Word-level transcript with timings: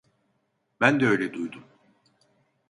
Ben 0.81 0.99
de 0.99 1.07
öyle 1.07 1.33
duydum. 1.33 1.63